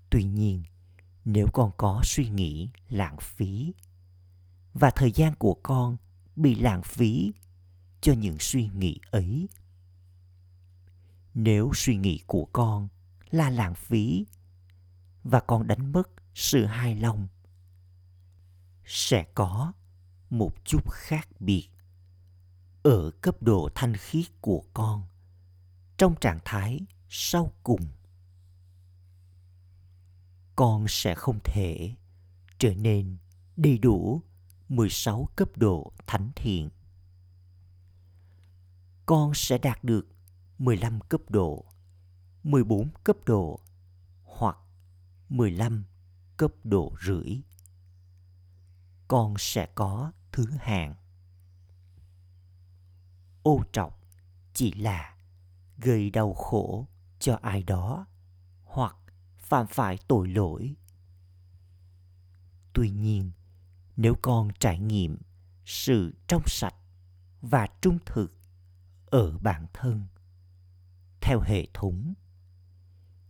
[0.09, 0.63] Tuy nhiên,
[1.25, 3.73] nếu con có suy nghĩ lãng phí
[4.73, 5.97] và thời gian của con
[6.35, 7.33] bị lãng phí
[8.05, 9.49] cho những suy nghĩ ấy
[11.33, 12.87] nếu suy nghĩ của con
[13.29, 14.25] là lãng phí
[15.23, 17.27] và con đánh mất sự hài lòng,
[18.85, 19.73] sẽ có
[20.29, 21.69] một chút khác biệt
[22.83, 25.03] ở cấp độ thanh khiết của con
[25.97, 27.87] trong trạng thái sau cùng
[30.55, 31.95] con sẽ không thể
[32.59, 33.17] trở nên
[33.57, 34.21] đầy đủ
[34.69, 36.69] 16 cấp độ thánh thiện.
[39.05, 40.07] Con sẽ đạt được
[40.57, 41.65] 15 cấp độ,
[42.43, 43.59] 14 cấp độ
[44.23, 44.57] hoặc
[45.29, 45.85] 15
[46.37, 47.41] cấp độ rưỡi.
[49.07, 50.95] con sẽ có thứ hạng
[53.43, 54.01] ô trọc
[54.53, 55.15] chỉ là
[55.77, 56.87] gây đau khổ
[57.19, 58.05] cho ai đó
[58.63, 58.95] hoặc
[59.37, 60.75] phạm phải tội lỗi
[62.73, 63.31] tuy nhiên
[63.95, 65.17] nếu con trải nghiệm
[65.65, 66.75] sự trong sạch
[67.41, 68.37] và trung thực
[69.15, 70.07] ở bản thân.
[71.21, 72.13] Theo hệ thống,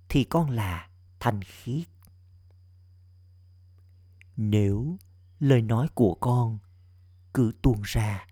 [0.09, 1.87] thì con là thanh khiết.
[4.37, 4.97] Nếu
[5.39, 6.59] lời nói của con
[7.33, 8.27] cứ tuôn ra,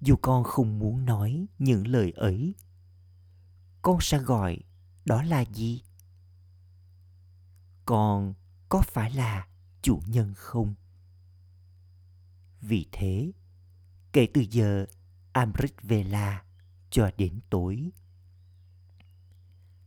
[0.00, 2.54] dù con không muốn nói những lời ấy,
[3.82, 4.58] con sẽ gọi
[5.04, 5.82] đó là gì?
[7.84, 8.34] Con
[8.68, 9.48] có phải là
[9.82, 10.74] chủ nhân không?
[12.60, 13.32] Vì thế,
[14.12, 14.86] kể từ giờ,
[15.32, 16.45] amrit vela
[16.90, 17.90] cho đến tối.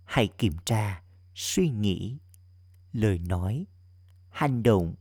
[0.05, 1.03] Hãy kiểm tra,
[1.35, 2.17] suy nghĩ,
[2.91, 3.65] lời nói,
[4.29, 4.95] hành động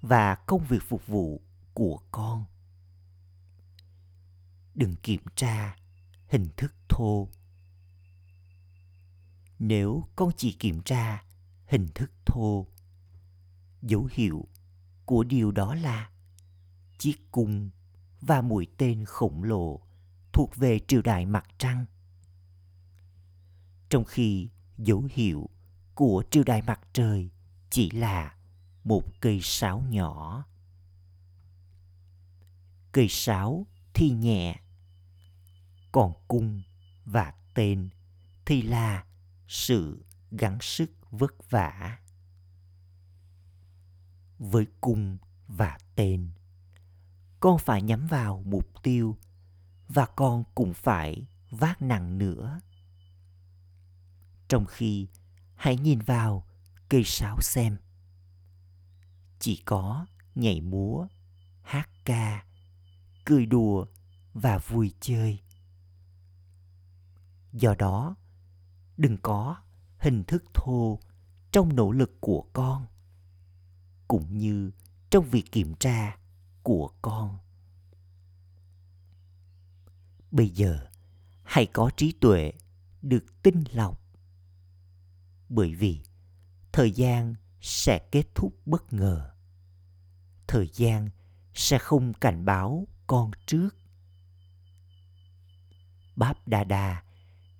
[0.00, 1.42] và công việc phục vụ
[1.74, 2.44] của con.
[4.74, 5.76] Đừng kiểm tra
[6.28, 7.28] hình thức thô.
[9.58, 11.24] Nếu con chỉ kiểm tra
[11.66, 12.66] hình thức thô,
[13.82, 14.48] dấu hiệu
[15.04, 16.10] của điều đó là
[16.98, 17.70] chiếc cung
[18.20, 19.85] và mũi tên khổng lồ
[20.36, 21.86] thuộc về triều đại mặt trăng.
[23.88, 25.50] Trong khi dấu hiệu
[25.94, 27.30] của triều đại mặt trời
[27.70, 28.36] chỉ là
[28.84, 30.44] một cây sáo nhỏ.
[32.92, 34.60] Cây sáo thì nhẹ,
[35.92, 36.62] còn cung
[37.04, 37.88] và tên
[38.46, 39.04] thì là
[39.48, 41.98] sự gắng sức vất vả.
[44.38, 46.30] Với cung và tên,
[47.40, 49.16] con phải nhắm vào mục tiêu
[49.88, 52.60] và con cũng phải vác nặng nữa.
[54.48, 55.08] Trong khi,
[55.54, 56.46] hãy nhìn vào
[56.88, 57.76] cây sáo xem.
[59.38, 61.06] Chỉ có nhảy múa,
[61.62, 62.44] hát ca,
[63.24, 63.86] cười đùa
[64.34, 65.40] và vui chơi.
[67.52, 68.16] Do đó,
[68.96, 69.56] đừng có
[69.98, 71.00] hình thức thô
[71.52, 72.86] trong nỗ lực của con,
[74.08, 74.70] cũng như
[75.10, 76.16] trong việc kiểm tra
[76.62, 77.38] của con
[80.30, 80.78] bây giờ,
[81.42, 82.52] hãy có trí tuệ
[83.02, 84.00] được tinh lọc.
[85.48, 86.02] Bởi vì
[86.72, 89.30] thời gian sẽ kết thúc bất ngờ.
[90.46, 91.10] Thời gian
[91.54, 93.76] sẽ không cảnh báo con trước.
[96.16, 97.02] Báp đa đa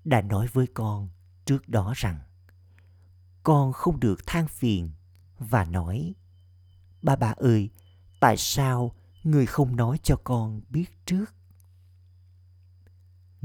[0.05, 1.09] đã nói với con
[1.45, 2.21] trước đó rằng,
[3.43, 4.91] con không được than phiền
[5.39, 6.15] và nói,
[7.03, 7.71] ba bà ơi,
[8.21, 11.36] tại sao người không nói cho con biết trước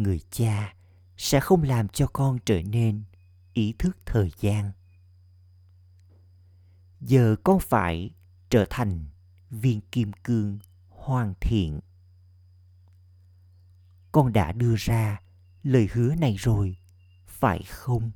[0.04, 0.74] người cha
[1.18, 3.04] sẽ không làm cho con trở nên
[3.54, 4.72] ý thức thời gian.
[7.00, 8.16] Giờ con phải
[8.50, 9.06] trở thành
[9.50, 10.60] viên kim cương
[10.90, 11.80] hoàn thiện.
[14.12, 15.22] Con đã đưa ra
[15.64, 16.78] lời hứa này rồi,
[17.26, 18.12] phải không?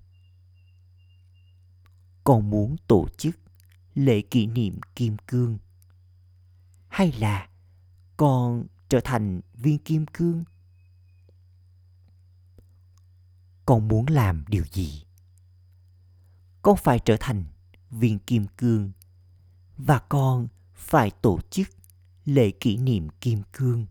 [2.23, 3.39] Con muốn tổ chức
[3.95, 5.57] lễ kỷ niệm kim cương.
[6.87, 7.49] Hay là
[8.17, 10.43] con trở thành viên kim cương
[13.65, 15.03] con muốn làm điều gì?
[16.61, 17.45] Con phải trở thành
[17.89, 18.91] viên kim cương
[19.77, 21.67] và con phải tổ chức
[22.25, 23.85] lễ kỷ niệm kim cương.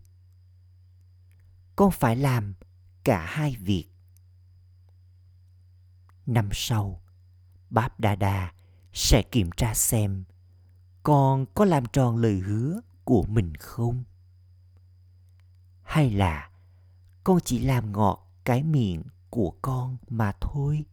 [1.75, 2.53] Con phải làm
[3.03, 3.85] cả hai việc.
[6.25, 7.01] Năm sau,
[7.69, 8.53] báp đa đa
[8.93, 10.23] sẽ kiểm tra xem
[11.05, 14.03] con có làm tròn lời hứa của mình không?
[15.83, 16.49] Hay là
[17.23, 19.03] con chỉ làm ngọt cái miệng
[19.35, 20.85] của con mà thôi.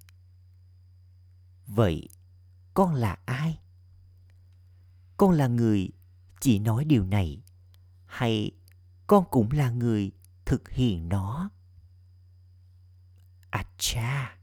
[1.67, 2.09] Vậy
[2.75, 3.59] con là ai?
[5.17, 5.91] Con là người
[6.41, 7.43] chỉ nói điều này
[8.07, 8.51] hay
[9.07, 10.13] con cũng là người
[10.45, 11.51] thực hiện nó?
[13.51, 14.39] À cha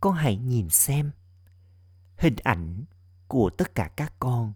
[0.00, 1.10] con hãy nhìn xem.
[2.18, 2.84] Hình ảnh
[3.28, 4.52] của tất cả các con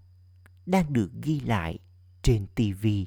[0.66, 1.79] đang được ghi lại
[2.23, 3.07] trên tivi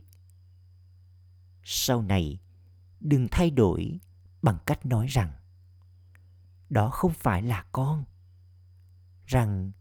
[1.63, 2.39] sau này,
[2.99, 3.99] đừng thay đổi
[4.43, 5.33] bằng cách nói rằng,
[6.69, 8.03] đó không phải là con.
[9.25, 9.71] Rằng,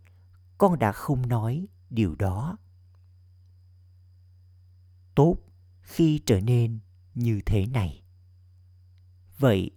[0.59, 2.59] con đã không nói điều đó.
[5.15, 5.37] Tốt
[5.81, 6.79] khi trở nên
[7.15, 8.03] như thế này.
[9.39, 9.71] Vậy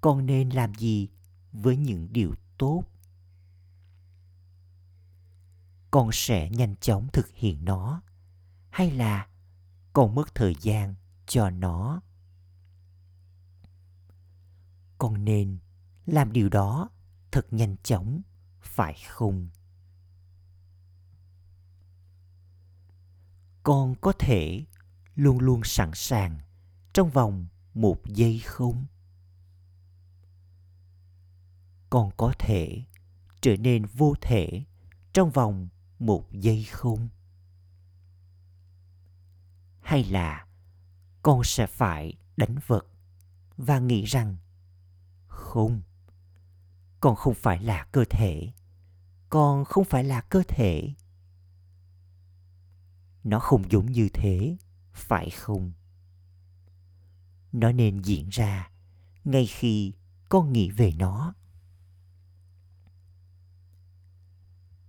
[0.00, 1.08] con nên làm gì
[1.52, 2.84] với những điều tốt?
[5.90, 8.02] Con sẽ nhanh chóng thực hiện nó,
[8.70, 9.28] hay là
[9.92, 10.94] con mất thời gian
[11.26, 12.00] cho nó?
[15.00, 15.58] Con nên
[16.06, 16.90] làm điều đó
[17.30, 18.22] thật nhanh chóng,
[18.60, 19.48] phải không?
[23.62, 24.64] Con có thể
[25.14, 26.38] luôn luôn sẵn sàng
[26.92, 28.86] trong vòng một giây không?
[31.90, 32.84] Con có thể
[33.40, 34.64] trở nên vô thể
[35.12, 37.08] trong vòng một giây không?
[39.80, 40.46] Hay là
[41.22, 42.86] con sẽ phải đánh vật
[43.56, 44.36] và nghĩ rằng
[45.40, 45.82] không?
[47.00, 48.52] Con không phải là cơ thể.
[49.28, 50.94] Con không phải là cơ thể.
[53.24, 54.56] Nó không giống như thế,
[54.92, 55.72] phải không?
[57.52, 58.70] Nó nên diễn ra
[59.24, 59.92] ngay khi
[60.28, 61.34] con nghĩ về nó.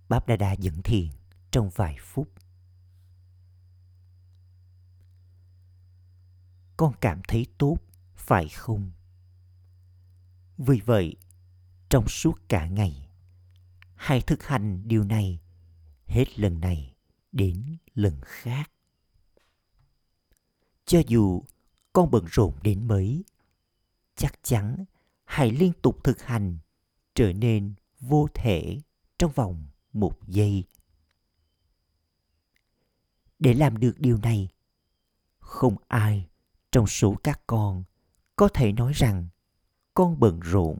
[0.08, 1.08] Báp đa đa dẫn thiền
[1.50, 2.28] trong vài phút.
[6.76, 7.76] Con cảm thấy tốt,
[8.16, 8.90] phải không?
[10.64, 11.16] Vì vậy,
[11.88, 13.08] trong suốt cả ngày,
[13.94, 15.40] hãy thực hành điều này
[16.06, 16.94] hết lần này
[17.32, 18.70] đến lần khác.
[20.84, 21.44] Cho dù
[21.92, 23.24] con bận rộn đến mấy,
[24.16, 24.84] chắc chắn
[25.24, 26.58] hãy liên tục thực hành
[27.14, 28.78] trở nên vô thể
[29.18, 30.64] trong vòng một giây.
[33.38, 34.48] Để làm được điều này,
[35.38, 36.28] không ai
[36.72, 37.84] trong số các con
[38.36, 39.28] có thể nói rằng
[39.94, 40.78] con bận rộn.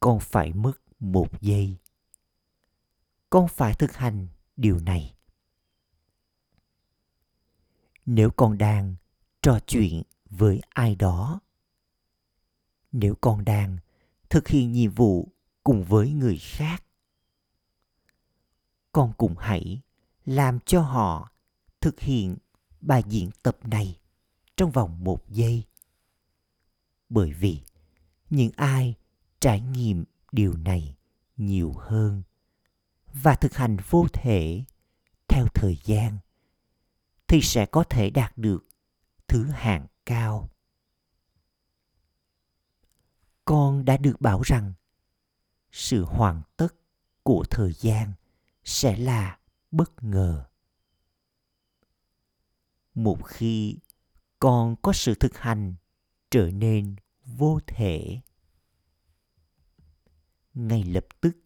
[0.00, 1.76] Con phải mất một giây.
[3.30, 5.14] Con phải thực hành điều này.
[8.06, 8.94] Nếu con đang
[9.42, 11.40] trò chuyện với ai đó,
[12.92, 13.78] nếu con đang
[14.30, 15.28] thực hiện nhiệm vụ
[15.64, 16.84] cùng với người khác,
[18.92, 19.80] con cũng hãy
[20.24, 21.32] làm cho họ
[21.80, 22.36] thực hiện
[22.80, 24.00] bài diễn tập này
[24.56, 25.64] trong vòng một giây
[27.12, 27.60] bởi vì
[28.30, 28.94] những ai
[29.40, 30.96] trải nghiệm điều này
[31.36, 32.22] nhiều hơn
[33.12, 34.64] và thực hành vô thể
[35.28, 36.18] theo thời gian
[37.28, 38.66] thì sẽ có thể đạt được
[39.28, 40.50] thứ hạng cao.
[43.44, 44.72] Con đã được bảo rằng
[45.72, 46.74] sự hoàn tất
[47.22, 48.12] của thời gian
[48.64, 49.38] sẽ là
[49.70, 50.44] bất ngờ.
[52.94, 53.78] Một khi
[54.38, 55.74] con có sự thực hành
[56.30, 58.20] trở nên vô thể.
[60.54, 61.36] Ngay lập tức,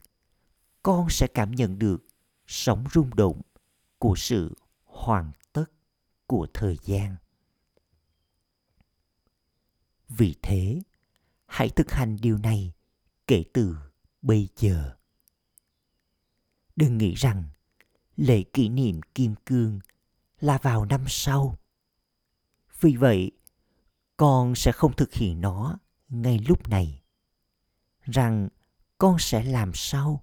[0.83, 2.07] con sẽ cảm nhận được
[2.47, 3.41] sóng rung động
[3.99, 5.65] của sự hoàn tất
[6.27, 7.17] của thời gian.
[10.09, 10.81] Vì thế,
[11.47, 12.73] hãy thực hành điều này
[13.27, 13.77] kể từ
[14.23, 14.97] bây giờ.
[16.77, 17.45] Đừng nghĩ rằng
[18.17, 19.81] lễ kỷ niệm kim cương
[20.41, 21.59] là vào năm sau.
[22.81, 23.33] Vì vậy
[24.17, 27.03] con sẽ không thực hiện nó ngay lúc này,
[28.03, 28.49] rằng
[28.99, 30.23] con sẽ làm sau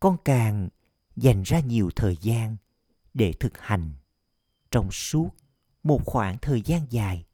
[0.00, 0.68] con càng
[1.16, 2.56] dành ra nhiều thời gian
[3.14, 3.92] để thực hành
[4.70, 5.28] trong suốt
[5.82, 7.26] một khoảng thời gian dài,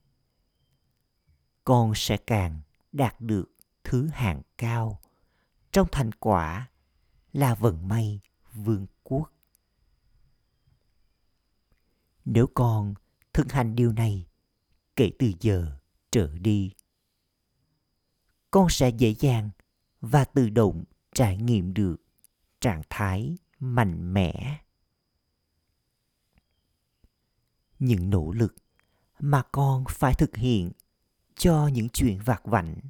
[1.64, 2.60] con sẽ càng
[2.92, 3.52] đạt được
[3.84, 5.00] thứ hạng cao
[5.72, 6.70] trong thành quả
[7.32, 8.20] là vận may
[8.54, 9.32] vương quốc.
[12.24, 12.94] Nếu con
[13.38, 14.26] thực hành điều này
[14.96, 15.78] kể từ giờ
[16.10, 16.74] trở đi.
[18.50, 19.50] Con sẽ dễ dàng
[20.00, 21.96] và tự động trải nghiệm được
[22.60, 24.60] trạng thái mạnh mẽ.
[27.78, 28.54] Những nỗ lực
[29.18, 30.72] mà con phải thực hiện
[31.34, 32.80] cho những chuyện vặt vảnh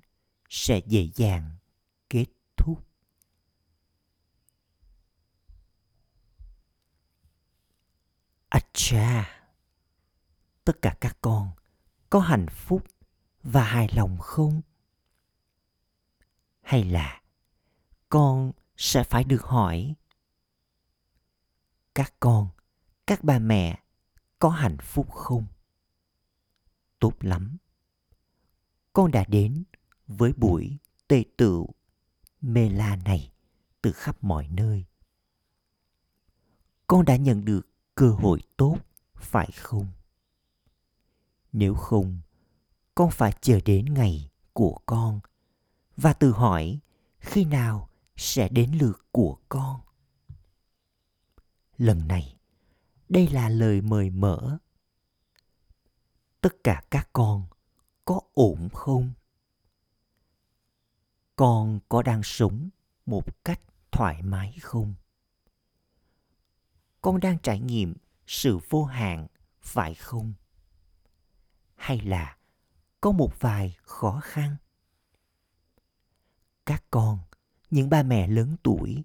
[0.49, 1.51] sẽ dễ dàng
[2.11, 2.87] kết thúc.
[8.49, 9.38] Acha,
[10.69, 11.51] tất cả các con
[12.11, 12.85] có hạnh phúc
[13.43, 14.61] và hài lòng không?
[16.61, 17.23] Hay là
[18.09, 19.95] con sẽ phải được hỏi
[21.95, 22.49] các con,
[23.07, 23.83] các bà mẹ
[24.39, 25.47] có hạnh phúc không?
[26.99, 27.57] Tốt lắm.
[28.93, 29.65] Con đã đến
[30.07, 30.79] với buổi
[31.09, 31.69] tề tựu
[32.41, 33.33] mê la này
[33.83, 34.85] từ khắp mọi nơi.
[36.87, 38.79] Con đã nhận được cơ hội tốt,
[39.15, 39.87] phải không?
[41.53, 42.21] Nếu không,
[42.95, 45.21] con phải chờ đến ngày của con
[45.97, 46.79] và tự hỏi
[47.19, 49.81] khi nào sẽ đến lượt của con.
[51.79, 52.37] Lần này,
[53.09, 54.59] đây là lời mời mở.
[56.41, 57.47] Tất cả các con
[58.05, 59.13] có ổn không?
[61.37, 62.69] Con có đang sống
[63.07, 64.95] một cách thoải mái không?
[67.01, 67.95] con đang trải nghiệm
[68.27, 69.27] sự vô hạn
[69.61, 70.33] phải không
[71.79, 72.37] hay là
[73.01, 74.57] có một vài khó khăn?
[76.67, 77.19] Các con,
[77.71, 79.05] những ba mẹ lớn tuổi,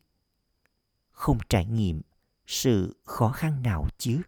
[1.12, 2.02] không trải nghiệm
[2.48, 4.22] sự khó khăn nào chứ?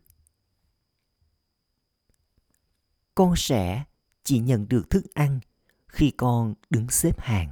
[3.16, 3.84] Con sẽ
[4.24, 5.40] chỉ nhận được thức ăn
[5.88, 7.52] khi con đứng xếp hàng.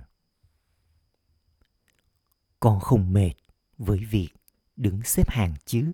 [2.59, 3.33] Con không mệt
[3.77, 4.29] với việc
[4.75, 5.91] đứng xếp hàng chứ?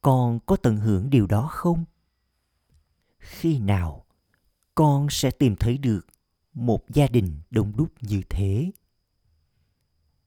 [0.00, 1.84] Con có tận hưởng điều đó không?
[3.22, 4.04] Khi nào
[4.74, 6.00] con sẽ tìm thấy được
[6.54, 8.70] một gia đình đông đúc như thế?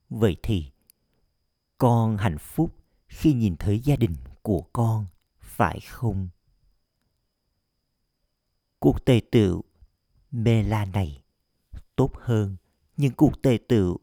[0.09, 0.71] Vậy thì,
[1.77, 2.75] con hạnh phúc
[3.07, 5.05] khi nhìn thấy gia đình của con,
[5.39, 6.29] phải không?
[8.79, 9.63] Cuộc tề tựu
[10.31, 11.23] mê la này
[11.95, 12.55] tốt hơn
[12.97, 13.97] những cuộc tề tựu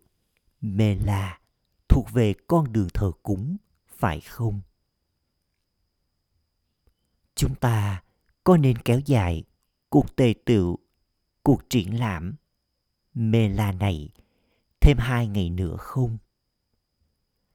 [0.61, 1.41] mê la
[1.89, 4.61] thuộc về con đường thờ cúng, phải không?
[7.35, 8.03] Chúng ta
[8.45, 9.45] có nên kéo dài
[9.89, 10.79] cuộc tề tựu,
[11.43, 12.35] cuộc triển lãm
[13.15, 14.11] mê la này
[14.81, 16.19] thêm hai ngày nữa không?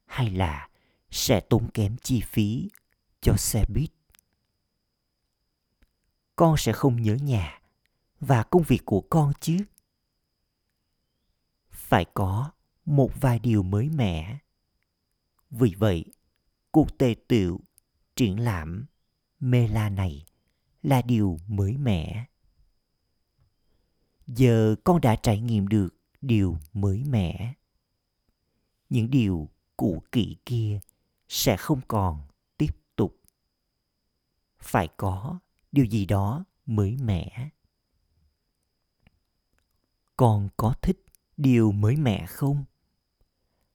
[0.06, 0.70] Hay là
[1.10, 2.70] sẽ tốn kém chi phí
[3.22, 3.92] cho xe buýt?
[6.36, 7.62] Con sẽ không nhớ nhà
[8.20, 9.58] và công việc của con chứ?
[11.70, 12.52] Phải có
[12.86, 14.38] một vài điều mới mẻ.
[15.50, 16.06] Vì vậy,
[16.72, 17.60] cuộc tề tựu,
[18.16, 18.86] triển lãm
[19.40, 20.26] mê la này
[20.84, 22.26] là điều mới mẻ.
[24.28, 27.54] Giờ con đã trải nghiệm được điều mới mẻ.
[28.90, 30.80] Những điều cũ kỹ kia
[31.28, 33.22] sẽ không còn tiếp tục.
[34.60, 35.40] Phải có
[35.72, 37.50] điều gì đó mới mẻ.
[40.16, 41.06] Con có thích
[41.38, 42.66] điều mới mẻ không?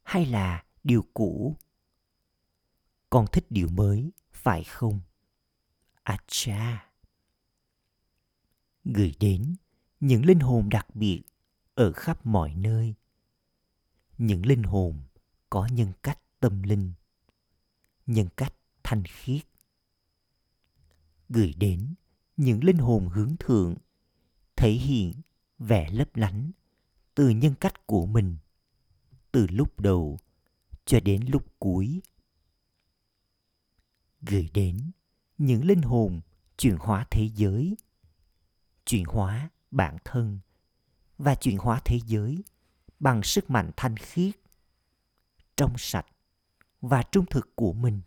[0.02, 1.56] Hay là điều cũ?
[3.10, 5.00] Con thích điều mới, phải không?
[6.02, 6.91] À cha
[8.84, 9.54] gửi đến
[10.00, 11.22] những linh hồn đặc biệt
[11.74, 12.94] ở khắp mọi nơi.
[14.18, 15.02] Những linh hồn
[15.50, 16.92] có nhân cách tâm linh,
[18.06, 19.42] nhân cách thanh khiết.
[21.28, 21.94] Gửi đến
[22.36, 23.74] những linh hồn hướng thượng,
[24.56, 25.12] thể hiện
[25.58, 26.50] vẻ lấp lánh
[27.14, 28.36] từ nhân cách của mình,
[29.32, 30.18] từ lúc đầu
[30.84, 32.00] cho đến lúc cuối.
[34.20, 34.90] Gửi đến
[35.38, 36.20] những linh hồn
[36.56, 37.76] chuyển hóa thế giới
[38.84, 40.38] chuyển hóa bản thân
[41.18, 42.44] và chuyển hóa thế giới
[43.00, 44.34] bằng sức mạnh thanh khiết
[45.56, 46.06] trong sạch
[46.80, 48.00] và trung thực của mình.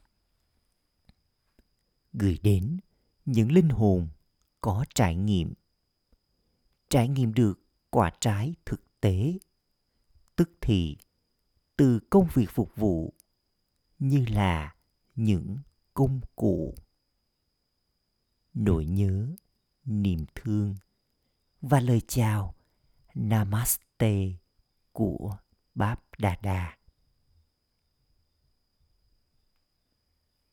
[2.14, 2.80] Gửi đến
[3.26, 4.08] những linh hồn
[4.62, 5.54] có trải nghiệm.
[6.90, 7.60] Trải nghiệm được
[7.90, 9.38] quả trái thực tế,
[10.36, 10.98] tức thì
[11.78, 13.14] từ công việc phục vụ
[14.00, 14.76] như là
[15.16, 15.58] những
[15.94, 16.76] công cụ.
[18.54, 19.36] Nỗi nhớ
[19.86, 20.76] niềm thương.
[21.62, 22.56] Và lời chào,
[23.14, 24.32] namaste,
[24.92, 25.38] của
[25.76, 26.78] báp đà đà.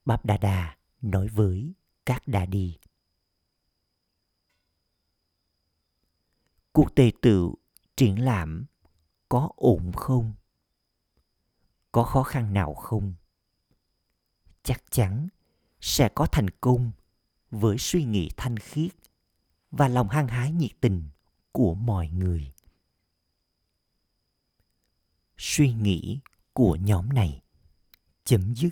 [0.05, 1.72] Báp đà đà nói với
[2.07, 2.78] các đà đi.
[6.72, 7.55] Cuộc tề tựu
[7.97, 8.64] triển lãm
[9.28, 10.33] có ổn không?
[11.93, 13.14] Có khó khăn nào không?
[14.62, 15.28] Chắc chắn
[15.80, 16.93] sẽ có thành công
[17.51, 19.01] với suy nghĩ thanh khiết
[19.72, 21.08] và lòng hăng hái nhiệt tình
[21.52, 22.52] của mọi người.
[25.38, 26.20] Suy nghĩ
[26.52, 27.42] của nhóm này
[28.24, 28.70] chấm dứt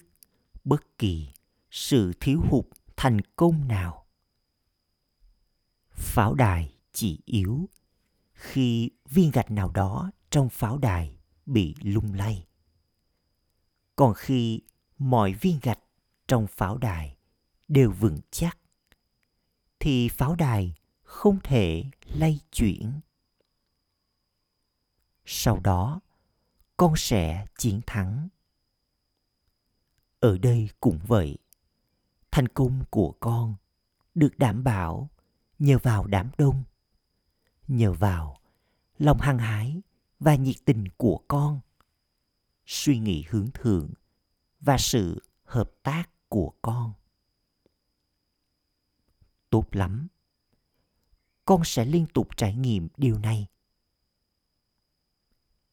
[0.64, 1.32] bất kỳ
[1.70, 4.06] sự thiếu hụt thành công nào.
[5.90, 7.68] Pháo đài chỉ yếu
[8.32, 12.46] khi viên gạch nào đó trong pháo đài bị lung lay.
[13.96, 14.60] Còn khi
[14.98, 15.78] mọi viên gạch
[16.28, 17.16] trong pháo đài
[17.68, 18.58] đều vững chắc,
[19.78, 20.74] thì pháo đài
[21.10, 23.00] không thể lay chuyển.
[25.24, 26.00] Sau đó,
[26.76, 28.28] con sẽ chiến thắng.
[30.20, 31.38] Ở đây cũng vậy.
[32.30, 33.54] Thành công của con
[34.14, 35.10] được đảm bảo
[35.58, 36.64] nhờ vào đám đông,
[37.68, 38.40] nhờ vào
[38.98, 39.82] lòng hăng hái
[40.20, 41.60] và nhiệt tình của con.
[42.66, 43.90] Suy nghĩ hướng thượng
[44.60, 46.92] và sự hợp tác của con.
[49.50, 50.08] Tốt lắm
[51.50, 53.46] con sẽ liên tục trải nghiệm điều này.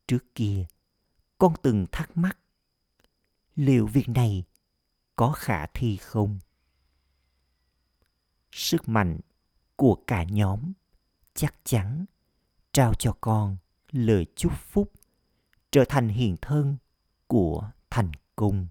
[0.08, 0.66] Trước kia,
[1.38, 2.38] con từng thắc mắc,
[3.56, 4.44] liệu việc này
[5.16, 6.40] có khả thi không?
[8.52, 9.20] Sức mạnh
[9.76, 10.74] của cả nhóm
[11.34, 12.06] chắc chắn
[12.72, 13.58] trao cho con
[13.92, 14.92] lời chúc phúc
[15.72, 16.78] trở thành hiện thân
[17.28, 18.68] của thành công.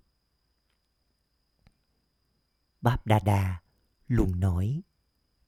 [2.80, 3.60] Báp đa đa
[4.08, 4.82] luôn nói,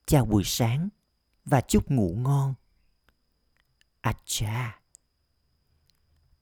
[0.06, 0.88] chào buổi sáng
[1.50, 2.54] và chúc ngủ ngon
[4.00, 4.80] à cha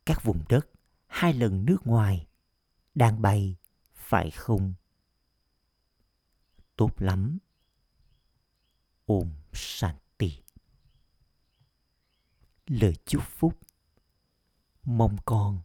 [0.07, 0.71] các vùng đất
[1.07, 2.27] hai lần nước ngoài
[2.95, 3.57] đang bay,
[3.95, 4.75] phải không?
[6.77, 7.39] Tốt lắm.
[9.07, 10.43] Ôm Shanti.
[12.67, 13.59] Lời chúc phúc.
[14.85, 15.61] Mong con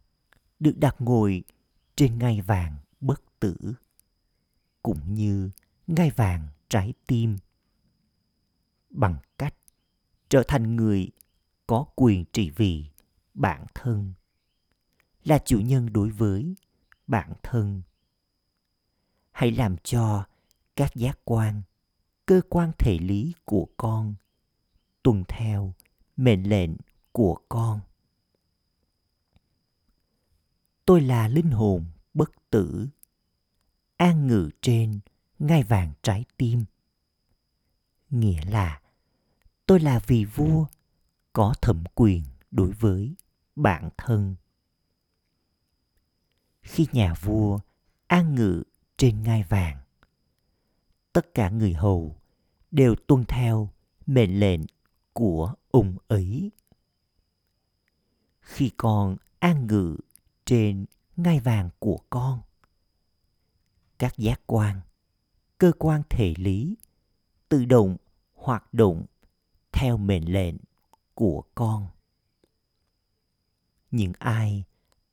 [0.60, 1.44] được đặt ngồi
[1.96, 3.56] trên ngai vàng bất tử,
[4.84, 5.50] cũng như
[5.88, 7.38] ngai vàng trái tim,
[8.92, 9.56] bằng cách
[10.30, 11.12] trở thành người
[11.68, 12.86] có quyền trị vì
[13.34, 14.14] bản thân,
[15.24, 16.56] là chủ nhân đối với
[17.08, 17.82] bản thân.
[19.32, 20.26] Hãy làm cho
[20.76, 21.62] các giác quan,
[22.26, 24.16] cơ quan thể lý của con
[25.04, 25.74] tuân theo
[26.18, 26.72] mệnh lệnh
[27.12, 27.80] của con.
[30.86, 32.88] Tôi là linh hồn bất tử,
[33.98, 35.00] an ngự trên
[35.40, 36.66] ngai vàng trái tim.
[38.10, 38.81] Nghĩa là
[39.72, 40.66] tôi là vị vua,
[41.34, 43.16] có thẩm quyền đối với
[43.56, 44.36] bản thân.
[46.62, 47.60] Khi nhà vua
[48.08, 48.64] an ngự
[48.98, 49.78] trên ngai vàng,
[51.14, 52.16] tất cả người hầu
[52.72, 53.70] đều tuân theo
[54.08, 54.62] mệnh lệnh
[55.14, 56.52] của ông ấy.
[58.42, 59.98] Khi con an ngự
[60.46, 60.86] trên
[61.18, 62.42] ngai vàng của con,
[64.00, 64.82] các giác quan,
[65.58, 66.76] cơ quan thể lý
[67.50, 67.98] tự động
[68.34, 69.06] hoạt động
[69.72, 70.56] theo mệnh lệnh
[71.14, 71.88] của con.
[73.92, 74.64] Những ai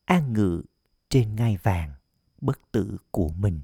[0.05, 0.63] an ngự
[1.09, 1.93] trên ngai vàng
[2.41, 3.61] bất tử của mình,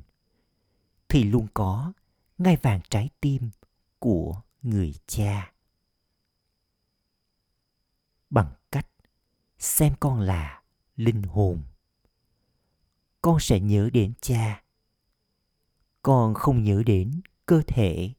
[1.08, 1.92] thì luôn có
[2.38, 3.50] ngai vàng trái tim
[3.98, 5.52] của người cha.
[8.30, 8.86] Bằng cách
[9.58, 10.62] xem con là
[10.96, 11.62] linh hồn,
[13.22, 14.62] con sẽ nhớ đến cha.
[16.02, 18.12] Con không nhớ đến cơ thể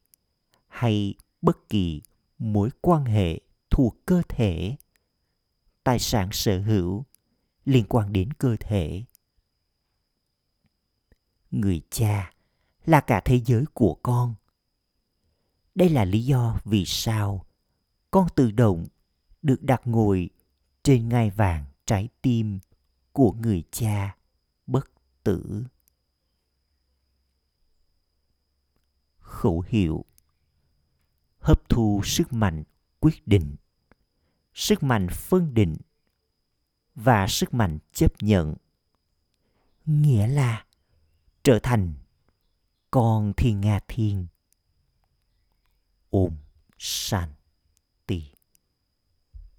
[0.68, 2.02] hay bất kỳ
[2.38, 4.76] mối quan hệ thuộc cơ thể.
[5.84, 7.04] Tài sản sở hữu
[7.64, 9.04] liên quan đến cơ thể.
[11.50, 12.32] Người cha
[12.84, 14.34] là cả thế giới của con.
[15.74, 17.46] Đây là lý do vì sao
[18.10, 18.86] con tự động
[19.42, 20.30] được đặt ngồi
[20.82, 22.58] trên ngai vàng trái tim
[23.12, 24.16] của người cha
[24.66, 24.90] bất
[25.24, 25.64] tử.
[29.18, 30.04] Khẩu hiệu
[31.46, 32.64] hấp thu sức mạnh
[33.00, 33.56] quyết định,
[34.54, 35.76] sức mạnh phân định
[36.94, 38.54] và sức mạnh chấp nhận.
[39.84, 40.64] Nghĩa là
[41.44, 41.94] trở thành
[42.90, 44.26] con thiên nga thiên.
[46.10, 46.36] Ôm
[46.78, 47.35] san